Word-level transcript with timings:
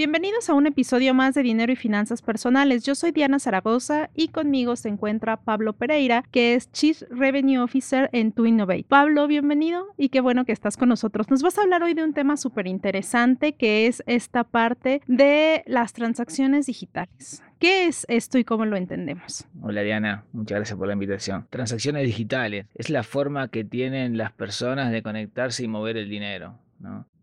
Bienvenidos 0.00 0.48
a 0.48 0.54
un 0.54 0.66
episodio 0.66 1.12
más 1.12 1.34
de 1.34 1.42
Dinero 1.42 1.70
y 1.70 1.76
Finanzas 1.76 2.22
Personales. 2.22 2.86
Yo 2.86 2.94
soy 2.94 3.10
Diana 3.12 3.38
Zaragoza 3.38 4.08
y 4.14 4.28
conmigo 4.28 4.74
se 4.76 4.88
encuentra 4.88 5.36
Pablo 5.36 5.74
Pereira, 5.74 6.24
que 6.30 6.54
es 6.54 6.72
Chief 6.72 7.02
Revenue 7.10 7.58
Officer 7.58 8.08
en 8.14 8.32
To 8.32 8.46
Innovate. 8.46 8.86
Pablo, 8.88 9.26
bienvenido 9.26 9.84
y 9.98 10.08
qué 10.08 10.22
bueno 10.22 10.46
que 10.46 10.52
estás 10.52 10.78
con 10.78 10.88
nosotros. 10.88 11.28
Nos 11.28 11.42
vas 11.42 11.58
a 11.58 11.60
hablar 11.64 11.82
hoy 11.82 11.92
de 11.92 12.02
un 12.02 12.14
tema 12.14 12.38
súper 12.38 12.66
interesante 12.66 13.52
que 13.52 13.88
es 13.88 14.02
esta 14.06 14.42
parte 14.42 15.02
de 15.06 15.64
las 15.66 15.92
transacciones 15.92 16.64
digitales. 16.64 17.42
¿Qué 17.58 17.86
es 17.86 18.06
esto 18.08 18.38
y 18.38 18.44
cómo 18.44 18.64
lo 18.64 18.78
entendemos? 18.78 19.44
Hola 19.60 19.82
Diana, 19.82 20.24
muchas 20.32 20.56
gracias 20.56 20.78
por 20.78 20.86
la 20.86 20.94
invitación. 20.94 21.46
Transacciones 21.50 22.06
digitales 22.06 22.64
es 22.74 22.88
la 22.88 23.02
forma 23.02 23.48
que 23.48 23.64
tienen 23.64 24.16
las 24.16 24.32
personas 24.32 24.92
de 24.92 25.02
conectarse 25.02 25.62
y 25.62 25.68
mover 25.68 25.98
el 25.98 26.08
dinero. 26.08 26.54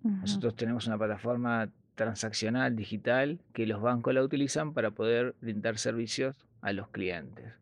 Nosotros 0.04 0.56
tenemos 0.56 0.86
una 0.86 1.00
plataforma 1.00 1.70
transaccional 1.98 2.78
digital 2.78 3.40
que 3.52 3.68
los 3.68 3.82
bancos 3.82 4.14
la 4.14 4.24
utilizan 4.24 4.74
para 4.74 4.92
poder 4.92 5.36
brindar 5.42 5.78
servicios 5.78 6.48
a 6.62 6.72
los 6.72 6.88
clientes. 6.88 7.54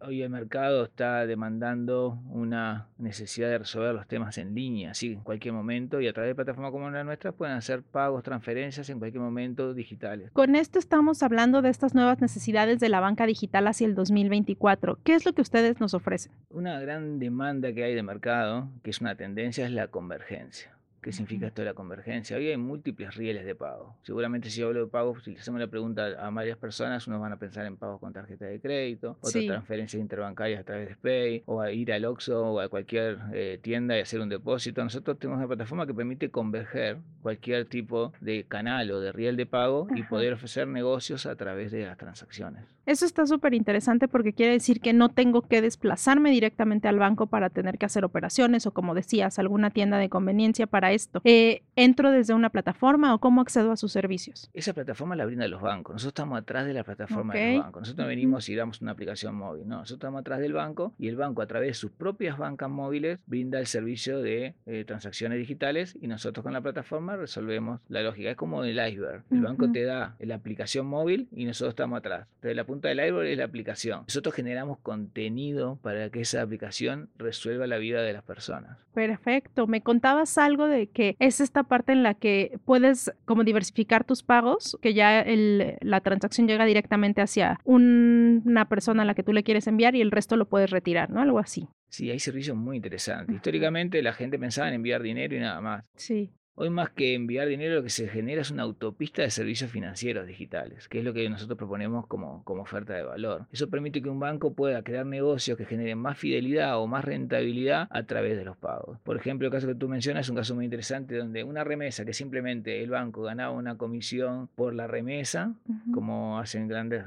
Hoy 0.00 0.22
el 0.22 0.30
mercado 0.30 0.84
está 0.84 1.24
demandando 1.24 2.18
una 2.30 2.88
necesidad 2.98 3.48
de 3.48 3.58
resolver 3.58 3.94
los 3.94 4.08
temas 4.08 4.38
en 4.38 4.54
línea, 4.54 4.90
así 4.90 5.12
en 5.12 5.20
cualquier 5.20 5.54
momento, 5.54 6.00
y 6.00 6.08
a 6.08 6.12
través 6.12 6.30
de 6.30 6.34
plataformas 6.34 6.72
como 6.72 6.90
la 6.90 7.04
nuestra 7.04 7.30
pueden 7.30 7.54
hacer 7.54 7.82
pagos, 7.84 8.24
transferencias 8.24 8.90
en 8.90 8.98
cualquier 8.98 9.22
momento 9.22 9.72
digitales. 9.72 10.32
Con 10.32 10.56
esto 10.56 10.80
estamos 10.80 11.22
hablando 11.22 11.62
de 11.62 11.70
estas 11.70 11.94
nuevas 11.94 12.20
necesidades 12.20 12.80
de 12.80 12.88
la 12.88 12.98
banca 12.98 13.24
digital 13.26 13.68
hacia 13.68 13.86
el 13.86 13.94
2024. 13.94 14.98
¿Qué 15.04 15.14
es 15.14 15.24
lo 15.24 15.32
que 15.32 15.42
ustedes 15.42 15.78
nos 15.78 15.94
ofrecen? 15.94 16.32
Una 16.50 16.80
gran 16.80 17.20
demanda 17.20 17.72
que 17.72 17.84
hay 17.84 17.94
de 17.94 18.02
mercado, 18.02 18.68
que 18.82 18.90
es 18.90 19.00
una 19.00 19.14
tendencia, 19.14 19.64
es 19.64 19.72
la 19.72 19.86
convergencia. 19.88 20.74
¿Qué 21.04 21.12
significa 21.12 21.48
esto 21.48 21.60
de 21.60 21.66
la 21.66 21.74
convergencia? 21.74 22.38
Hoy 22.38 22.48
hay 22.48 22.56
múltiples 22.56 23.14
rieles 23.14 23.44
de 23.44 23.54
pago. 23.54 23.94
Seguramente 24.04 24.48
si 24.48 24.60
yo 24.60 24.68
hablo 24.68 24.86
de 24.86 24.90
pagos, 24.90 25.22
si 25.22 25.32
le 25.32 25.38
hacemos 25.38 25.60
la 25.60 25.66
pregunta 25.66 26.06
a 26.18 26.30
varias 26.30 26.56
personas, 26.56 27.06
unos 27.06 27.20
van 27.20 27.30
a 27.30 27.36
pensar 27.36 27.66
en 27.66 27.76
pagos 27.76 28.00
con 28.00 28.14
tarjeta 28.14 28.46
de 28.46 28.58
crédito, 28.58 29.18
otras 29.20 29.44
transferencias 29.44 30.00
interbancarias 30.00 30.62
a 30.62 30.64
través 30.64 30.88
de 30.88 30.94
SPAY, 30.94 31.42
o 31.44 31.60
a 31.60 31.70
ir 31.72 31.92
al 31.92 32.06
OXXO 32.06 32.52
o 32.54 32.58
a 32.58 32.70
cualquier 32.70 33.18
eh, 33.34 33.58
tienda 33.60 33.98
y 33.98 34.00
hacer 34.00 34.18
un 34.18 34.30
depósito. 34.30 34.82
Nosotros 34.82 35.18
tenemos 35.18 35.36
una 35.36 35.46
plataforma 35.46 35.86
que 35.86 35.92
permite 35.92 36.30
converger 36.30 36.96
cualquier 37.20 37.66
tipo 37.66 38.14
de 38.22 38.44
canal 38.44 38.90
o 38.90 38.98
de 38.98 39.12
riel 39.12 39.36
de 39.36 39.44
pago 39.44 39.88
y 39.94 40.04
poder 40.04 40.32
ofrecer 40.32 40.66
negocios 40.68 41.26
a 41.26 41.36
través 41.36 41.70
de 41.70 41.84
las 41.84 41.98
transacciones. 41.98 42.64
Eso 42.86 43.06
está 43.06 43.26
súper 43.26 43.54
interesante 43.54 44.08
porque 44.08 44.34
quiere 44.34 44.52
decir 44.52 44.80
que 44.80 44.92
no 44.92 45.08
tengo 45.08 45.40
que 45.40 45.62
desplazarme 45.62 46.30
directamente 46.30 46.86
al 46.86 46.98
banco 46.98 47.26
para 47.26 47.48
tener 47.48 47.78
que 47.78 47.86
hacer 47.86 48.04
operaciones 48.04 48.66
o 48.66 48.72
como 48.72 48.94
decías, 48.94 49.38
alguna 49.38 49.70
tienda 49.70 49.96
de 49.96 50.10
conveniencia 50.10 50.66
para 50.66 50.93
esto? 50.94 51.20
Eh, 51.24 51.62
¿Entro 51.76 52.10
desde 52.10 52.34
una 52.34 52.50
plataforma 52.50 53.14
o 53.14 53.18
cómo 53.18 53.40
accedo 53.40 53.72
a 53.72 53.76
sus 53.76 53.92
servicios? 53.92 54.48
Esa 54.54 54.72
plataforma 54.72 55.16
la 55.16 55.26
brinda 55.26 55.48
los 55.48 55.60
bancos. 55.60 55.94
Nosotros 55.94 56.12
estamos 56.12 56.38
atrás 56.38 56.66
de 56.66 56.72
la 56.72 56.84
plataforma 56.84 57.34
de 57.34 57.54
los 57.54 57.64
bancos. 57.64 57.80
Nosotros 57.82 58.04
no 58.04 58.08
venimos 58.08 58.48
y 58.48 58.54
damos 58.54 58.80
una 58.80 58.92
aplicación 58.92 59.34
móvil. 59.34 59.66
No, 59.66 59.78
nosotros 59.78 59.98
estamos 59.98 60.20
atrás 60.20 60.40
del 60.40 60.52
banco 60.52 60.92
y 60.98 61.08
el 61.08 61.16
banco 61.16 61.42
a 61.42 61.46
través 61.46 61.68
de 61.68 61.74
sus 61.74 61.90
propias 61.90 62.38
bancas 62.38 62.70
móviles 62.70 63.18
brinda 63.26 63.58
el 63.58 63.66
servicio 63.66 64.20
de 64.20 64.54
eh, 64.66 64.84
transacciones 64.86 65.38
digitales 65.38 65.96
y 66.00 66.06
nosotros 66.06 66.42
con 66.44 66.52
la 66.52 66.60
plataforma 66.60 67.16
resolvemos 67.16 67.80
la 67.88 68.02
lógica. 68.02 68.30
Es 68.30 68.36
como 68.36 68.62
el 68.64 68.78
iceberg. 68.78 69.24
El 69.30 69.40
banco 69.40 69.70
te 69.72 69.82
da 69.84 70.14
la 70.20 70.34
aplicación 70.36 70.86
móvil 70.86 71.28
y 71.32 71.44
nosotros 71.44 71.72
estamos 71.72 71.98
atrás. 71.98 72.26
Entonces 72.36 72.56
la 72.56 72.64
punta 72.64 72.88
del 72.88 73.00
iceberg 73.00 73.26
es 73.26 73.38
la 73.38 73.44
aplicación. 73.44 74.02
Nosotros 74.06 74.34
generamos 74.34 74.78
contenido 74.78 75.78
para 75.82 76.10
que 76.10 76.20
esa 76.20 76.42
aplicación 76.42 77.08
resuelva 77.18 77.66
la 77.66 77.78
vida 77.78 78.02
de 78.02 78.12
las 78.12 78.22
personas. 78.22 78.78
Perfecto. 78.94 79.66
Me 79.66 79.82
contabas 79.82 80.38
algo 80.38 80.66
de 80.66 80.83
que 80.86 81.16
es 81.18 81.40
esta 81.40 81.64
parte 81.64 81.92
en 81.92 82.02
la 82.02 82.14
que 82.14 82.58
puedes 82.64 83.12
como 83.24 83.44
diversificar 83.44 84.04
tus 84.04 84.22
pagos, 84.22 84.78
que 84.82 84.94
ya 84.94 85.24
la 85.26 86.00
transacción 86.00 86.48
llega 86.48 86.64
directamente 86.64 87.20
hacia 87.20 87.58
una 87.64 88.68
persona 88.68 89.02
a 89.02 89.06
la 89.06 89.14
que 89.14 89.22
tú 89.22 89.32
le 89.32 89.42
quieres 89.42 89.66
enviar 89.66 89.94
y 89.94 90.00
el 90.00 90.10
resto 90.10 90.36
lo 90.36 90.46
puedes 90.46 90.70
retirar, 90.70 91.10
¿no? 91.10 91.20
Algo 91.20 91.38
así. 91.38 91.68
Sí, 91.88 92.10
hay 92.10 92.18
servicios 92.18 92.56
muy 92.56 92.76
interesantes. 92.76 93.36
Históricamente 93.36 94.02
la 94.02 94.12
gente 94.12 94.38
pensaba 94.38 94.68
en 94.68 94.74
enviar 94.74 95.02
dinero 95.02 95.36
y 95.36 95.40
nada 95.40 95.60
más. 95.60 95.88
Sí. 95.94 96.32
Hoy 96.56 96.70
más 96.70 96.90
que 96.90 97.14
enviar 97.14 97.48
dinero, 97.48 97.74
lo 97.74 97.82
que 97.82 97.90
se 97.90 98.06
genera 98.06 98.40
es 98.40 98.52
una 98.52 98.62
autopista 98.62 99.22
de 99.22 99.30
servicios 99.30 99.72
financieros 99.72 100.24
digitales, 100.24 100.86
que 100.86 101.00
es 101.00 101.04
lo 101.04 101.12
que 101.12 101.28
nosotros 101.28 101.58
proponemos 101.58 102.06
como, 102.06 102.44
como 102.44 102.62
oferta 102.62 102.94
de 102.94 103.02
valor. 103.02 103.46
Eso 103.52 103.68
permite 103.68 104.00
que 104.00 104.08
un 104.08 104.20
banco 104.20 104.54
pueda 104.54 104.84
crear 104.84 105.04
negocios 105.04 105.58
que 105.58 105.64
generen 105.64 105.98
más 105.98 106.16
fidelidad 106.16 106.78
o 106.78 106.86
más 106.86 107.04
rentabilidad 107.04 107.88
a 107.90 108.04
través 108.04 108.36
de 108.36 108.44
los 108.44 108.56
pagos. 108.56 109.00
Por 109.00 109.16
ejemplo, 109.16 109.48
el 109.48 109.52
caso 109.52 109.66
que 109.66 109.74
tú 109.74 109.88
mencionas 109.88 110.26
es 110.26 110.30
un 110.30 110.36
caso 110.36 110.54
muy 110.54 110.64
interesante 110.64 111.16
donde 111.16 111.42
una 111.42 111.64
remesa 111.64 112.04
que 112.04 112.12
simplemente 112.12 112.84
el 112.84 112.90
banco 112.90 113.22
ganaba 113.22 113.50
una 113.50 113.76
comisión 113.76 114.48
por 114.54 114.76
la 114.76 114.86
remesa, 114.86 115.54
como 115.92 116.38
hacen 116.38 116.68
grandes 116.68 117.04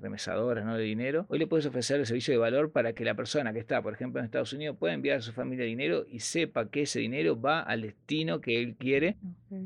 remesadoras 0.00 0.64
¿no? 0.64 0.76
de 0.76 0.82
dinero, 0.82 1.26
hoy 1.28 1.38
le 1.38 1.46
puedes 1.46 1.64
ofrecer 1.64 2.00
el 2.00 2.06
servicio 2.06 2.34
de 2.34 2.38
valor 2.38 2.72
para 2.72 2.92
que 2.92 3.04
la 3.04 3.14
persona 3.14 3.52
que 3.52 3.60
está, 3.60 3.82
por 3.82 3.92
ejemplo, 3.92 4.18
en 4.18 4.24
Estados 4.24 4.52
Unidos 4.52 4.76
pueda 4.76 4.94
enviar 4.94 5.18
a 5.18 5.22
su 5.22 5.32
familia 5.32 5.64
dinero 5.64 6.06
y 6.10 6.18
sepa 6.18 6.68
que 6.68 6.82
ese 6.82 6.98
dinero 6.98 7.40
va 7.40 7.60
al 7.60 7.82
destino 7.82 8.40
que 8.40 8.60
él 8.60 8.74
quiere 8.80 9.16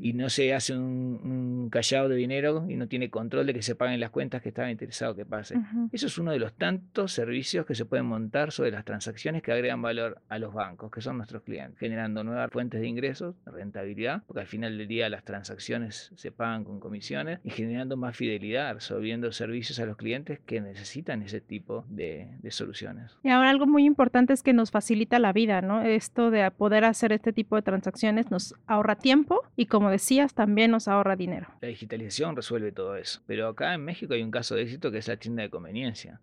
y 0.01 0.13
no 0.13 0.29
se 0.29 0.53
hace 0.53 0.77
un, 0.77 1.69
callado 1.71 2.09
de 2.09 2.15
dinero 2.15 2.65
y 2.69 2.75
no 2.75 2.87
tiene 2.87 3.09
control 3.09 3.47
de 3.47 3.53
que 3.53 3.63
se 3.63 3.75
paguen 3.75 3.99
las 3.99 4.11
cuentas 4.11 4.41
que 4.41 4.49
estaba 4.49 4.69
interesado 4.69 5.15
que 5.15 5.25
pase. 5.25 5.55
Eso 5.91 6.07
es 6.07 6.17
uno 6.19 6.31
de 6.31 6.39
los 6.39 6.53
tantos 6.53 7.11
servicios 7.11 7.65
que 7.65 7.73
se 7.73 7.85
pueden 7.85 8.05
montar 8.05 8.51
sobre 8.51 8.71
las 8.71 8.85
transacciones 8.85 9.41
que 9.41 9.51
agregan 9.51 9.81
valor 9.81 10.21
a 10.29 10.37
los 10.37 10.53
bancos, 10.53 10.91
que 10.91 11.01
son 11.01 11.17
nuestros 11.17 11.41
clientes, 11.43 11.79
generando 11.79 12.23
nuevas 12.23 12.51
fuentes 12.51 12.81
de 12.81 12.87
ingresos, 12.87 13.35
rentabilidad, 13.45 14.23
porque 14.27 14.41
al 14.41 14.47
final 14.47 14.77
del 14.77 14.87
día 14.87 15.09
las 15.09 15.23
transacciones 15.23 16.11
se 16.15 16.31
pagan 16.31 16.63
con 16.65 16.79
comisiones 16.79 17.39
y 17.43 17.49
generando 17.49 17.97
más 17.97 18.15
fidelidad, 18.15 18.73
resolviendo 18.73 19.31
servicios 19.31 19.79
a 19.79 19.85
los 19.85 19.97
clientes 19.97 20.39
que 20.45 20.61
necesitan 20.61 21.23
ese 21.23 21.41
tipo 21.41 21.85
de, 21.87 22.27
de 22.41 22.51
soluciones. 22.51 23.17
Y 23.23 23.29
ahora 23.29 23.49
algo 23.49 23.65
muy 23.65 23.85
importante 23.85 24.33
es 24.33 24.43
que 24.43 24.53
nos 24.53 24.71
facilita 24.71 25.19
la 25.19 25.31
vida, 25.31 25.61
¿no? 25.61 25.81
Esto 25.81 26.31
de 26.31 26.49
poder 26.51 26.83
hacer 26.83 27.13
este 27.13 27.31
tipo 27.33 27.55
de 27.55 27.61
transacciones 27.61 28.29
nos 28.29 28.55
ahorra 28.67 28.97
tiempo 29.05 29.43
y 29.55 29.67
como 29.67 29.91
decías, 29.91 30.33
también 30.33 30.71
nos 30.71 30.87
ahorra 30.87 31.15
dinero. 31.15 31.47
La 31.61 31.67
digitalización 31.67 32.35
resuelve 32.35 32.71
todo 32.71 32.95
eso. 32.95 33.21
Pero 33.27 33.47
acá 33.47 33.75
en 33.75 33.85
México 33.85 34.15
hay 34.15 34.23
un 34.23 34.31
caso 34.31 34.55
de 34.55 34.63
éxito 34.63 34.89
que 34.89 34.97
es 34.97 35.07
la 35.07 35.17
tienda 35.17 35.43
de 35.43 35.51
conveniencia. 35.51 36.21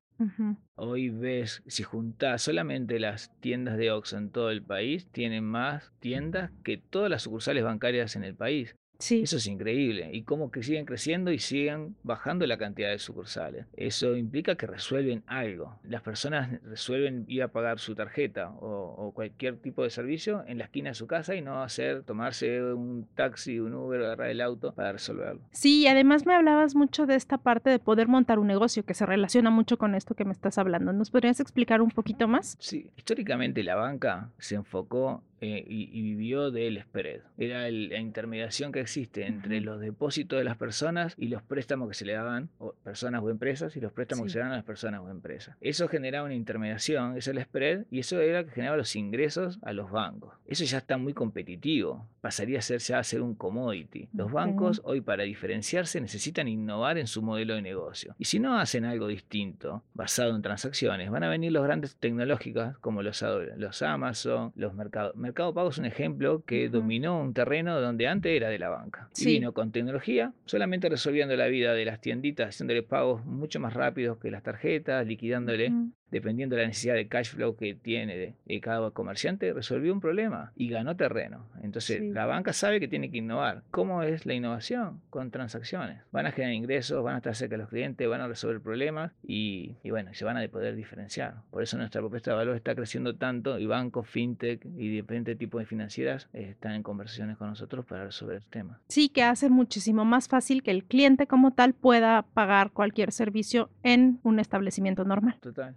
Hoy 0.75 1.09
ves, 1.09 1.63
si 1.69 1.85
juntás 1.85 2.43
solamente 2.43 2.99
las 2.99 3.31
tiendas 3.39 3.77
de 3.77 3.93
Ox 3.93 4.15
en 4.15 4.31
todo 4.31 4.51
el 4.51 4.63
país, 4.63 5.07
tienen 5.13 5.45
más 5.45 5.93
tiendas 6.01 6.51
que 6.65 6.77
todas 6.77 7.09
las 7.09 7.23
sucursales 7.23 7.63
bancarias 7.63 8.17
en 8.17 8.25
el 8.25 8.35
país. 8.35 8.75
Eso 9.11 9.37
es 9.37 9.47
increíble. 9.47 10.11
Y 10.13 10.23
cómo 10.23 10.51
que 10.51 10.63
siguen 10.63 10.85
creciendo 10.85 11.33
y 11.33 11.39
siguen 11.39 11.97
bajando 12.03 12.47
la 12.47 12.59
cantidad 12.59 12.91
de 12.91 12.99
sucursales. 12.99 13.67
Eso 13.77 14.17
implica 14.17 14.55
que 14.55 14.67
resuelven 14.67 15.23
algo. 15.27 15.79
Las 15.83 16.03
personas 16.03 16.63
resuelven 16.63 17.25
ir 17.29 17.43
a 17.43 17.49
pagar 17.49 17.79
su 17.79 17.95
tarjeta 17.95 18.51
o, 18.51 19.13
cualquier 19.15 19.57
tipo 19.59 19.83
de 19.83 19.91
servicio 19.91 20.45
en 20.47 20.59
la 20.59 20.65
esquina 20.65 20.91
de 20.91 20.95
su 20.95 21.07
casa 21.07 21.35
y 21.35 21.43
no 21.43 21.63
hacer, 21.63 22.03
tomarse 22.03 22.63
un 22.63 23.07
taxi, 23.15 23.59
un 23.59 23.75
Uber, 23.75 24.03
agarrar 24.03 24.31
el 24.31 24.41
auto 24.41 24.73
para 24.73 24.93
resolverlo. 24.93 25.43
Sí, 25.51 25.83
y 25.83 25.87
además 25.87 26.25
me 26.25 26.35
hablabas 26.35 26.75
mucho 26.75 27.07
de 27.07 27.15
esta 27.15 27.39
parte 27.39 27.69
de 27.69 27.79
poder 27.79 28.09
montar 28.09 28.39
un 28.39 28.47
negocio 28.47 28.85
que 28.85 28.95
se 28.95 29.05
relaciona 29.05 29.51
mucho 29.51 29.77
con 29.77 29.95
esto 29.95 30.15
que 30.15 30.25
me 30.25 30.33
estás 30.33 30.59
hablando. 30.59 30.93
¿Nos 30.93 31.11
podrías 31.11 31.41
explicar 31.41 31.83
un 31.83 31.91
poquito 31.91 32.29
más? 32.29 32.57
Sí, 32.59 32.91
históricamente 32.97 33.63
la 33.63 33.75
banca 33.75 34.31
se 34.39 34.55
enfocó 34.55 35.23
eh, 35.45 35.65
y, 35.67 36.03
vivió 36.03 36.53
del 36.53 36.81
spread. 36.81 37.21
Era 37.37 37.69
la 37.69 37.99
intermediación 37.99 38.71
que 38.71 38.79
existe 38.79 39.27
entre 39.27 39.61
los 39.61 39.81
depósitos 39.81 40.39
de 40.39 40.45
las 40.45 40.57
personas 40.57 41.15
y 41.19 41.27
los 41.27 41.43
préstamos 41.43 41.89
que 41.89 41.95
se 41.95 42.05
le 42.05 42.13
daban, 42.13 42.49
o 42.59 42.75
personas 42.85 43.25
o 43.25 43.29
empresas, 43.29 43.77
y 43.77 43.81
los 43.81 43.93
préstamos 43.93 44.27
que 44.27 44.31
se 44.31 44.39
daban 44.39 44.53
a 44.53 44.57
las 44.57 44.65
personas 44.65 45.01
o 45.01 45.11
empresas. 45.11 45.57
Eso 45.61 45.89
generaba 45.89 46.27
una 46.27 46.37
intermediación, 46.37 47.17
eso 47.17 47.33
es 47.33 47.37
el 47.37 47.43
spread, 47.43 47.87
y 47.91 47.99
eso 47.99 48.21
era 48.21 48.45
que 48.45 48.53
generaba 48.53 48.77
los 48.77 48.95
ingresos 48.95 49.59
a 49.63 49.73
los 49.73 49.91
bancos. 49.91 50.33
Eso 50.47 50.63
ya 50.63 50.79
está 50.79 50.97
muy 50.97 51.13
competitivo, 51.13 52.07
pasaría 52.21 52.61
a 52.61 52.63
ser 52.63 52.79
ya 52.79 53.01
a 53.01 53.05
ser 53.05 53.21
un 53.21 53.35
commodity. 53.35 54.09
Los 54.13 54.31
bancos 54.31 54.81
hoy 54.85 55.01
para 55.01 55.25
diferenciarse 55.25 56.01
necesitan 56.01 56.47
innovar 56.47 56.99
en 56.99 57.09
su 57.09 57.21
modelo 57.21 57.57
de 57.57 57.63
negocio. 57.63 58.15
Y 58.17 58.27
si 58.27 58.39
no 58.39 58.61
hacen 58.61 58.85
algo 58.85 59.09
distinto, 59.09 59.83
basado 59.93 60.37
en 60.37 60.43
transacciones, 60.43 61.11
van 61.11 61.25
a 61.25 61.29
venir 61.29 61.51
los 61.51 61.65
grandes 61.65 61.97
tecnológicas 61.97 62.79
como 62.79 63.03
los, 63.03 63.25
los 63.57 63.83
Amazon, 63.83 64.53
los 64.55 64.73
mercados. 64.75 65.17
Mercado 65.33 65.55
Pago 65.55 65.71
es 65.71 65.79
un 65.79 65.87
ejemplo 65.87 66.45
que 66.45 66.69
dominó 66.69 67.19
un 67.19 67.33
terreno 67.33 67.81
donde 67.81 68.07
antes 68.07 68.37
era 68.37 68.51
de 68.51 68.59
la 68.59 68.69
banca. 68.69 69.09
Y 69.17 69.25
vino 69.25 69.55
con 69.55 69.73
tecnología, 69.73 70.35
solamente 70.45 70.91
resolviendo 70.91 71.35
la 71.37 71.47
vida 71.47 71.73
de 71.73 71.87
las 71.87 72.03
tienditas, 72.03 72.51
haciéndole 72.51 72.83
pagos 72.83 73.25
mucho 73.25 73.59
más 73.59 73.73
rápidos 73.73 74.19
que 74.19 74.31
las 74.31 74.43
tarjetas, 74.43 75.07
liquidándole 75.07 75.73
dependiendo 76.13 76.55
de 76.55 76.63
la 76.63 76.69
necesidad 76.69 76.95
de 76.95 77.09
cash 77.09 77.31
flow 77.31 77.57
que 77.57 77.75
tiene 77.75 78.17
de, 78.47 78.61
cada 78.61 78.91
comerciante, 78.91 79.53
resolvió 79.53 79.93
un 79.93 80.01
problema 80.01 80.53
y 80.55 80.69
ganó 80.69 80.95
terreno. 80.95 81.47
Entonces, 81.63 82.01
la 82.03 82.27
banca 82.27 82.53
sabe 82.53 82.79
que 82.79 82.87
tiene 82.87 83.11
que 83.11 83.19
innovar. 83.19 83.63
¿Cómo 83.71 84.03
es 84.03 84.27
la 84.27 84.35
innovación? 84.35 85.01
Con 85.11 85.31
transacciones. 85.31 86.03
Van 86.13 86.27
a 86.27 86.33
generar 86.33 86.55
ingresos, 86.55 87.03
van 87.03 87.15
a 87.15 87.17
estar 87.17 87.35
cerca 87.35 87.57
de 87.57 87.63
los 87.63 87.71
clientes, 87.71 88.09
van 88.09 88.21
a 88.21 88.29
resolver 88.29 88.61
problemas 88.61 89.13
y, 89.27 89.77
bueno, 89.89 90.13
se 90.15 90.25
van 90.25 90.37
a 90.37 90.47
poder 90.49 90.77
diferenciar. 90.77 91.37
Por 91.51 91.63
eso 91.63 91.79
nuestra 91.79 92.01
propuesta 92.01 92.31
de 92.31 92.37
valor 92.37 92.57
está 92.57 92.75
creciendo 92.75 93.17
tanto 93.17 93.59
y 93.59 93.67
bancos, 93.67 94.07
fintech 94.07 94.65
y 94.77 94.89
diferentes 94.91 95.39
tipos 95.39 95.61
de 95.61 95.67
financieras 95.67 96.29
están 96.35 96.75
en 96.75 96.83
conversaciones 96.83 97.39
con 97.39 97.49
nosotros 97.49 97.87
para 97.87 98.05
resolver 98.05 98.37
el 98.37 98.45
tema. 98.45 98.81
Sí, 98.89 99.09
que 99.09 99.23
hace 99.23 99.49
muchísimo 99.49 100.05
más 100.05 100.29
fácil 100.29 100.63
que 100.63 100.71
el 100.71 100.85
cliente 100.85 101.27
como 101.27 101.53
tal 101.53 101.73
pueda 101.73 102.23
pagar 102.35 102.71
cualquier 102.71 103.13
servicio 103.13 103.71
en 103.83 104.21
un 104.23 104.39
establecimiento 104.39 105.05
normal. 105.05 105.39
Total. 105.41 105.75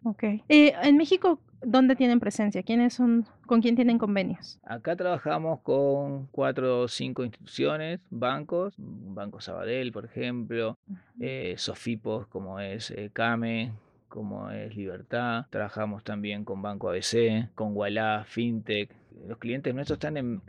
Eh, 0.50 0.74
en 0.83 0.98
México, 0.98 1.39
¿dónde 1.62 1.95
tienen 1.95 2.19
presencia? 2.19 2.63
¿Quiénes 2.63 2.94
son, 2.94 3.25
con 3.45 3.62
quién 3.62 3.75
tienen 3.75 3.98
convenios? 3.98 4.60
Acá 4.63 4.95
trabajamos 4.95 5.62
con 5.62 6.27
cuatro 6.27 6.81
o 6.81 6.88
cinco 6.88 7.24
instituciones, 7.24 8.00
bancos, 8.10 8.74
Banco 8.77 9.42
Sabadell, 9.42 9.92
por 9.92 10.06
ejemplo, 10.06 10.77
eh, 11.19 11.56
Sofipos, 11.57 12.27
como 12.27 12.60
es 12.60 12.92
eh, 12.92 13.10
CAME, 13.12 13.72
como 14.07 14.50
es 14.50 14.75
Libertad. 14.75 15.45
Trabajamos 15.50 16.04
también 16.04 16.45
con 16.45 16.62
Banco 16.62 16.89
ABC, 16.89 17.50
con 17.56 17.75
Walla, 17.75 18.24
FinTech, 18.25 18.89
los 19.27 19.38
clientes 19.38 19.73
nuestros 19.73 19.97
están 19.97 20.17
en, 20.17 20.41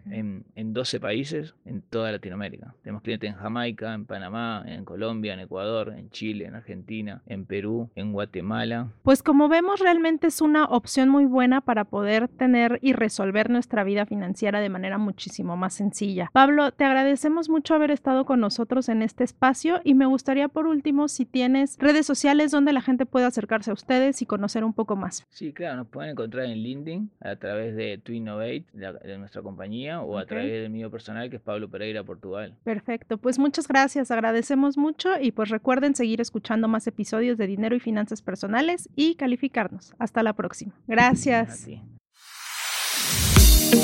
en, 0.54 0.72
12 0.72 1.00
países 1.00 1.54
en 1.64 1.82
toda 1.82 2.12
Latinoamérica. 2.12 2.74
Tenemos 2.82 3.02
clientes 3.02 3.30
en 3.30 3.36
Jamaica, 3.36 3.94
en 3.94 4.04
Panamá, 4.04 4.64
en 4.66 4.84
Colombia, 4.84 5.34
en 5.34 5.40
Ecuador, 5.40 5.94
en 5.96 6.10
Chile, 6.10 6.46
en 6.46 6.54
Argentina, 6.54 7.22
en 7.26 7.46
Perú, 7.46 7.90
en 7.94 8.12
Guatemala. 8.12 8.88
Pues 9.02 9.22
como 9.22 9.48
vemos, 9.48 9.80
realmente 9.80 10.26
es 10.26 10.40
una 10.40 10.64
opción 10.64 11.08
muy 11.08 11.24
buena 11.24 11.60
para 11.60 11.84
poder 11.84 12.28
tener 12.28 12.78
y 12.82 12.92
resolver 12.92 13.50
nuestra 13.50 13.84
vida 13.84 14.06
financiera 14.06 14.60
de 14.60 14.69
manera 14.69 14.98
muchísimo 14.98 15.56
más 15.56 15.74
sencilla. 15.74 16.30
Pablo, 16.32 16.72
te 16.72 16.84
agradecemos 16.84 17.48
mucho 17.48 17.74
haber 17.74 17.90
estado 17.90 18.24
con 18.24 18.40
nosotros 18.40 18.88
en 18.88 19.02
este 19.02 19.24
espacio 19.24 19.80
y 19.84 19.94
me 19.94 20.06
gustaría 20.06 20.48
por 20.48 20.66
último 20.66 21.08
si 21.08 21.24
tienes 21.24 21.76
redes 21.78 22.06
sociales 22.06 22.50
donde 22.50 22.72
la 22.72 22.82
gente 22.82 23.06
pueda 23.06 23.28
acercarse 23.28 23.70
a 23.70 23.74
ustedes 23.74 24.20
y 24.22 24.26
conocer 24.26 24.64
un 24.64 24.72
poco 24.72 24.96
más. 24.96 25.24
Sí, 25.30 25.52
claro, 25.52 25.76
nos 25.76 25.88
pueden 25.88 26.10
encontrar 26.10 26.46
en 26.46 26.58
LinkedIn 26.58 27.10
a 27.20 27.36
través 27.36 27.76
de 27.76 27.98
Twinnovate 27.98 28.56
de, 28.73 29.19
nuestra 29.19 29.43
compañía 29.43 30.00
o 30.00 30.19
a 30.19 30.26
través 30.26 30.62
del 30.62 30.70
mío 30.70 30.91
personal 30.91 31.31
que 31.31 31.37
es 31.37 31.43
Pablo 31.43 31.69
Pereira 31.69 32.05
Portugal. 32.05 32.55
Perfecto, 32.64 33.19
pues 33.19 33.38
muchas 33.38 33.69
gracias, 33.69 34.11
agradecemos 34.11 34.76
mucho 34.76 35.11
y 35.20 35.32
pues 35.32 35.49
recuerden 35.49 35.94
seguir 35.94 36.20
escuchando 36.20 36.69
más 36.69 36.87
episodios 36.87 37.38
de 37.38 37.47
Dinero 37.47 37.75
y 37.76 37.81
Finanzas 37.81 38.23
Personales 38.23 38.88
y 38.97 39.14
calificarnos. 39.17 39.94
Hasta 39.99 40.23
la 40.23 40.32
próxima. 40.32 40.73
Gracias. 40.87 41.67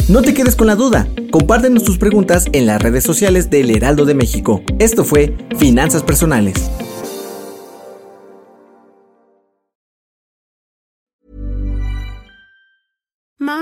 No 0.08 0.22
te 0.22 0.34
quedes 0.34 0.56
con 0.56 0.66
la 0.66 0.76
duda. 0.76 1.06
Compártenos 1.30 1.84
tus 1.84 1.98
preguntas 1.98 2.46
en 2.52 2.66
las 2.66 2.80
redes 2.80 3.04
sociales 3.04 3.50
del 3.50 3.70
Heraldo 3.70 4.04
de 4.04 4.14
México. 4.14 4.62
Esto 4.78 5.04
fue 5.04 5.36
Finanzas 5.58 6.02
Personales. 6.02 6.70